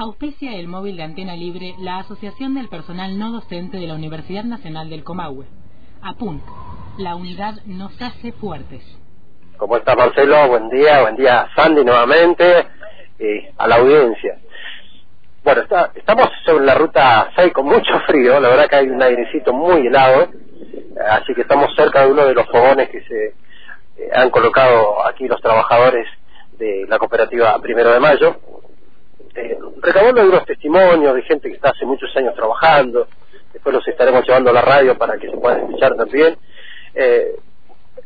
[0.00, 4.44] Auspicia el móvil de antena libre la Asociación del Personal No Docente de la Universidad
[4.44, 5.46] Nacional del Comahue.
[6.02, 6.40] APUNT.
[6.98, 8.80] La unidad nos hace fuertes.
[9.56, 10.46] ¿Cómo está Marcelo?
[10.50, 12.68] Buen día, buen día Sandy nuevamente,
[13.18, 14.38] eh, a la audiencia.
[15.42, 19.02] Bueno, está, estamos sobre la ruta 6 con mucho frío, la verdad que hay un
[19.02, 20.28] airecito muy helado,
[21.10, 23.26] así que estamos cerca de uno de los fogones que se
[23.96, 26.06] eh, han colocado aquí los trabajadores
[26.56, 28.36] de la cooperativa Primero de Mayo,
[29.38, 33.06] eh, recabando algunos testimonios de gente que está hace muchos años trabajando,
[33.52, 36.36] después los estaremos llevando a la radio para que se puedan escuchar también.
[36.94, 37.36] Eh,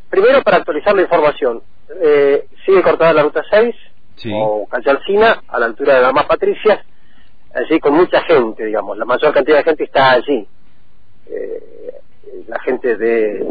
[0.09, 1.63] primero para actualizar la información,
[2.01, 3.75] eh, sigue cortada la ruta 6,
[4.33, 6.79] o calle Alcina, a la altura de Damas Patricias,
[7.53, 10.47] allí con mucha gente, digamos, la mayor cantidad de gente está allí.
[11.27, 11.93] Eh,
[12.47, 13.45] la gente de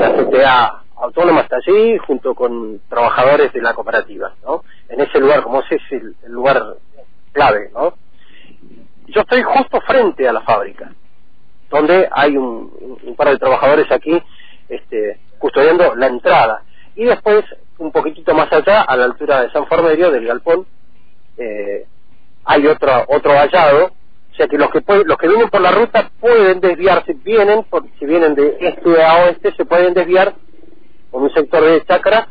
[0.00, 4.62] la CTA autónoma está allí, junto con trabajadores de la cooperativa, ¿no?
[4.88, 6.62] En ese lugar, como ese es el, el lugar.
[9.16, 10.92] Yo estoy justo frente a la fábrica,
[11.70, 14.22] donde hay un, un par de trabajadores aquí
[14.68, 16.64] este, custodiando la entrada.
[16.94, 17.42] Y después,
[17.78, 20.66] un poquitito más allá, a la altura de San Formerio, del galpón,
[21.38, 21.86] eh,
[22.44, 26.10] hay otro, otro vallado, o sea que los que los que vienen por la ruta
[26.20, 30.34] pueden desviarse, vienen, por, si vienen de este a oeste, se pueden desviar
[31.10, 32.28] por un sector de Chacra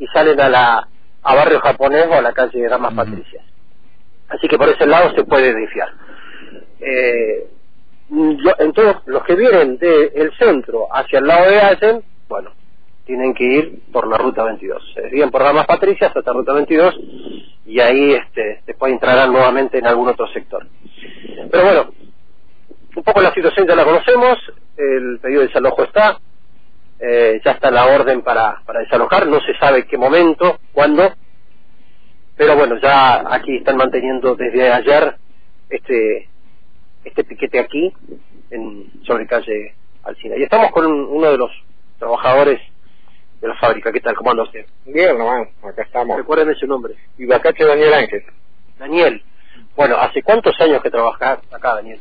[0.00, 0.88] y salen a la
[1.22, 3.44] a barrio japonés o a la calle de Damas Patricias.
[4.30, 5.92] Así que por ese lado se puede desviar.
[6.84, 7.46] Eh,
[8.58, 12.50] entonces, los que vienen del centro hacia el lado de Allen, bueno,
[13.06, 14.92] tienen que ir por la ruta 22.
[14.94, 16.94] Se desvían por Damas Patricias hasta ruta 22
[17.66, 20.66] y ahí este, después entrarán nuevamente en algún otro sector.
[21.50, 21.90] Pero bueno,
[22.96, 24.38] un poco la situación ya la conocemos,
[24.76, 26.18] el pedido de desalojo está,
[27.00, 31.12] eh, ya está la orden para, para desalojar, no se sabe qué momento, cuándo,
[32.36, 35.16] pero bueno, ya aquí están manteniendo desde ayer
[35.70, 36.28] este
[37.04, 37.92] este piquete aquí
[38.50, 40.36] en sobre calle Alcina.
[40.36, 41.50] Y estamos con uno de los
[41.98, 42.60] trabajadores
[43.40, 43.92] de la fábrica.
[43.92, 44.14] ¿Qué tal?
[44.14, 44.66] ¿Cómo anda usted?
[44.86, 46.16] Bien, nomás, acá estamos.
[46.16, 46.94] Recuérdeme su nombre.
[47.18, 48.24] Ibacache Daniel Ángel.
[48.78, 49.22] Daniel.
[49.76, 52.00] Bueno, ¿hace cuántos años que trabajas acá, Daniel?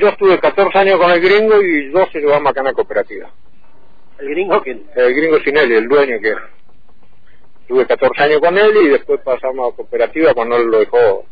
[0.00, 3.30] Yo estuve 14 años con el gringo y 12 llevamos acá en la cooperativa.
[4.18, 4.84] ¿El gringo quién?
[4.94, 6.34] El gringo Sinelli, el dueño que
[7.66, 11.24] Tuve 14 años con él y después pasamos a cooperativa cuando él lo dejó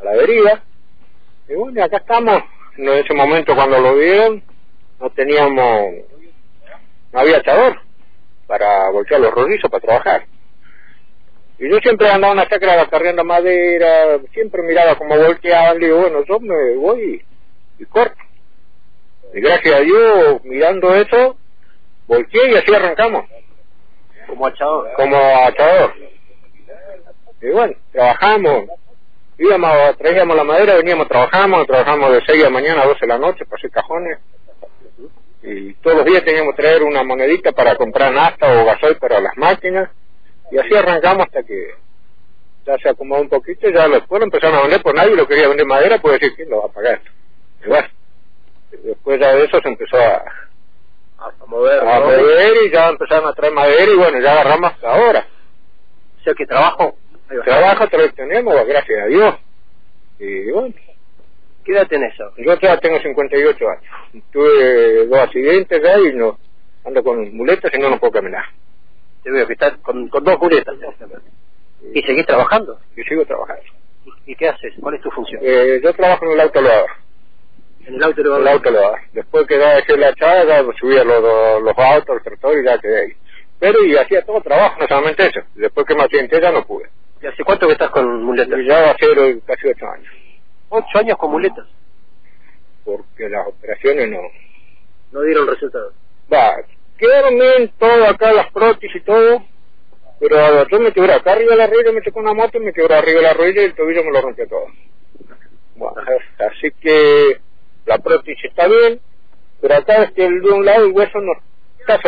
[0.00, 0.62] a la deriva.
[1.50, 2.42] Y bueno, acá estamos.
[2.76, 4.42] En ese momento cuando lo vieron,
[5.00, 5.94] no teníamos,
[7.12, 7.80] no había echador
[8.46, 10.26] para voltear los rodillos para trabajar.
[11.58, 16.24] Y yo siempre andaba en la chacra cargando madera, siempre miraba cómo volteaban, digo, bueno,
[16.24, 17.24] yo me voy
[17.78, 18.16] y, corto.
[19.34, 21.36] Y gracias a Dios, mirando eso,
[22.06, 23.24] volteé y así arrancamos.
[24.28, 24.92] Como achador.
[24.94, 25.94] Como achador.
[27.42, 28.64] Y bueno, trabajamos,
[29.40, 33.06] íbamos, traíamos la madera, veníamos, trabajamos, trabajamos de 6 de la mañana a 12 de
[33.06, 34.18] la noche para hacer cajones.
[35.42, 39.20] Y todos los días teníamos que traer una monedita para comprar nafta o gasoil para
[39.20, 39.90] las máquinas.
[40.50, 41.74] Y así arrancamos hasta que
[42.66, 45.26] ya se acomodó un poquito y ya después lo empezaron a vender, por nadie lo
[45.26, 47.00] quería vender madera, puede decir, ¿quién lo va a pagar?
[47.64, 47.88] Y bueno,
[48.70, 50.22] después ya de eso se empezó a,
[51.18, 54.92] a mover, a mover y ya empezaron a traer madera y bueno, ya agarramos hasta
[54.92, 55.26] ahora.
[56.20, 56.96] O sea que trabajo.
[57.44, 59.34] Trabajo tenemos, gracias a Dios.
[60.18, 60.74] Y bueno.
[61.64, 64.24] ¿Qué edad tenés Yo ya tengo 58 años.
[64.32, 66.38] Tuve dos accidentes ya y no
[66.84, 68.44] ando con muletas y no, no puedo caminar.
[69.22, 70.74] Te veo que estás con, con dos muletas.
[71.94, 72.78] ¿Y seguís trabajando?
[72.96, 73.62] Y sigo trabajando.
[74.26, 74.72] ¿Y, qué haces?
[74.80, 75.40] ¿Cuál es tu función?
[75.44, 76.60] Eh, yo trabajo en el auto
[77.86, 81.78] en el auto El auto lo Después que da la echada, ya subía los, los
[81.78, 83.12] autos, el tractor y ya quedé ahí.
[83.58, 85.40] Pero y hacía todo trabajo, no solamente eso.
[85.54, 86.88] Después que me accidenté ya no pude.
[87.22, 88.58] ¿Y hace cuánto que estás con muletas?
[88.66, 90.12] ya va a ser casi ocho años.
[90.70, 91.66] ¿Ocho años con muletas?
[92.84, 94.20] Porque las operaciones no...
[95.12, 95.92] No dieron resultado.
[96.32, 96.56] Va,
[96.96, 99.42] quedaron bien todo acá, las prótesis y todo,
[100.20, 102.72] pero yo me quebré acá arriba de la rodilla, me tocó una moto y me
[102.72, 104.66] quebré arriba de la rodilla y el tobillo me lo rompió todo.
[105.74, 105.96] Bueno,
[106.38, 107.40] así que
[107.86, 109.00] la prótesis está bien,
[109.60, 111.32] pero acá es que el de un lado el hueso no
[111.80, 111.98] está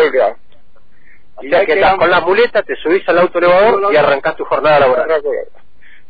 [1.42, 1.64] soldeado.
[1.64, 4.44] Y ya que estás con la muleta, te subís al auto elevador y arrancás tu
[4.44, 5.22] jornada laboral.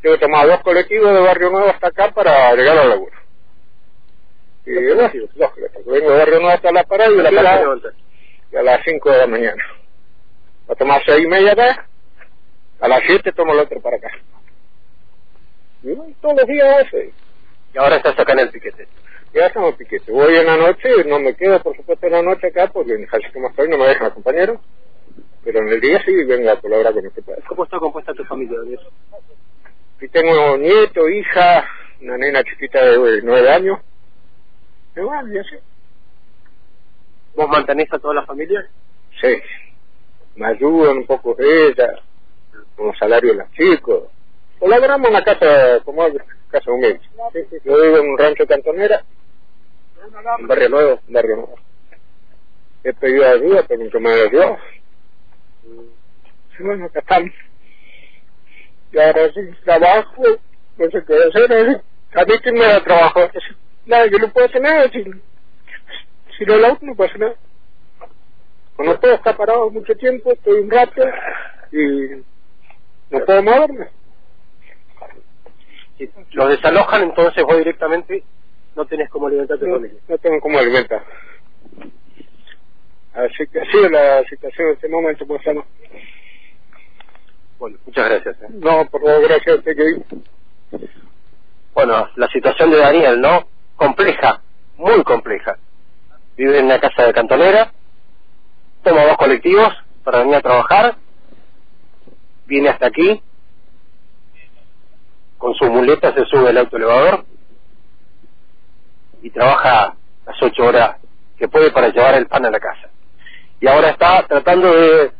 [0.00, 3.17] Tengo que tomar dos colectivos de Barrio Nuevo hasta acá para llegar a la laburo.
[4.67, 5.50] Y bueno, dos
[5.87, 7.64] Vengo de Barrio Nuevo hasta la parada y, la parada
[8.52, 9.64] y a las cinco de la mañana.
[10.69, 11.87] A tomar seis y media acá,
[12.81, 14.11] a las siete tomo el otro para acá.
[15.82, 16.96] Y todos los días eso.
[17.75, 18.87] Y ahora estás acá en el piquete
[19.35, 20.12] ya estamos piquete.
[20.12, 23.06] Voy en la noche, no me quedo por supuesto en la noche acá porque en
[23.06, 24.61] Jalisco más estoy no me dejan compañero,
[25.44, 27.43] pero en el día sí vengo a colaborar con este padre.
[27.49, 28.81] ¿Cómo está compuesta tu familia, Daniel?
[30.11, 31.65] tengo nieto, hija,
[32.00, 33.79] una nena chiquita de nueve años.
[34.97, 35.56] Igual, y así.
[37.35, 38.69] ¿Vos mantenés a toda la familia?
[39.21, 39.41] Sí.
[40.37, 42.00] Me ayudan un poco ella,
[42.77, 44.05] con los salarios de los chicos.
[44.59, 46.06] Colaboramos en una casa, como
[46.50, 47.00] casa humilde.
[47.65, 49.03] Yo vivo en un rancho cantonera,
[50.38, 51.55] en Barrio Nuevo, Barrio Nuevo.
[52.85, 54.59] He pedido ayuda, pero nunca me dio.
[55.64, 57.31] Y bueno, acá estamos.
[58.93, 60.23] Y ahora sí, trabajo,
[60.76, 61.82] no sé qué hacer.
[62.14, 63.20] A mí que me da trabajo.
[63.87, 64.91] Nada, yo no puedo hacer nada.
[64.91, 65.03] Si,
[66.38, 67.35] si no la no puedo hacer nada.
[68.76, 71.03] Cuando todo está parado mucho tiempo, estoy un rato
[71.73, 72.23] y
[73.11, 73.88] no puedo moverme.
[75.99, 78.25] Si los desalojan, entonces vos directamente
[78.75, 80.00] no tenés cómo alimentar a tu No, familia.
[80.09, 81.05] no tengo cómo alimentar.
[83.14, 85.64] Así que así es la situación en este momento, pues no.
[87.59, 88.37] Bueno, muchas gracias.
[88.43, 88.47] ¿eh?
[88.55, 90.79] No, por favor, gracias a usted que.
[91.75, 93.47] Bueno, la situación de Daniel, ¿no?
[93.76, 94.41] Compleja,
[94.76, 95.59] muy compleja.
[96.37, 97.73] Vive en una casa de cantonera,
[98.82, 99.73] toma dos colectivos
[100.03, 100.97] para venir a trabajar,
[102.47, 103.23] viene hasta aquí,
[105.38, 107.25] con su muleta se sube el autoelevador
[109.23, 110.97] y trabaja las ocho horas
[111.38, 112.88] que puede para llevar el pan a la casa.
[113.62, 115.12] Y ahora está tratando de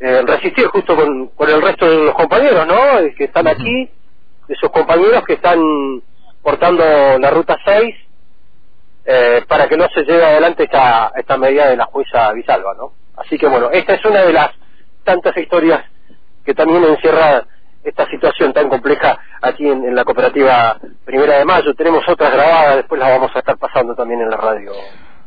[0.00, 2.98] eh, resistir justo con, con el resto de los compañeros, ¿no?
[2.98, 3.90] Eh, Que están aquí,
[4.48, 5.60] de sus compañeros que están
[6.42, 6.82] portando
[7.18, 7.94] la ruta 6
[9.04, 12.92] eh, para que no se lleve adelante esta, esta medida de la jueza Visalva, ¿no?
[13.18, 14.48] Así que bueno, esta es una de las
[15.04, 15.84] tantas historias
[16.42, 17.44] que también encierra
[17.82, 21.74] esta situación tan compleja aquí en, en la cooperativa Primera de Mayo.
[21.74, 24.72] Tenemos otras grabadas, después las vamos a estar pasando también en la radio.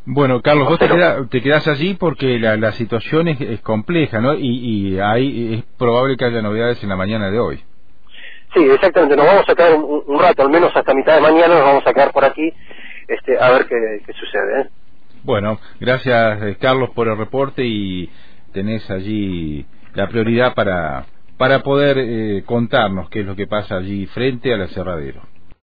[0.07, 4.21] Bueno, Carlos, vos te, queda- te quedás allí porque la, la situación es, es compleja,
[4.21, 4.35] ¿no?
[4.35, 4.47] Y,
[4.95, 7.63] y ahí es probable que haya novedades en la mañana de hoy.
[8.53, 11.55] Sí, exactamente, nos vamos a quedar un, un rato, al menos hasta mitad de mañana
[11.55, 12.53] nos vamos a quedar por aquí
[13.07, 13.75] este, a ver qué,
[14.05, 14.61] qué sucede.
[14.61, 14.69] ¿eh?
[15.23, 18.11] Bueno, gracias eh, Carlos por el reporte y
[18.53, 21.07] tenés allí la prioridad para,
[21.37, 25.21] para poder eh, contarnos qué es lo que pasa allí frente al aserradero.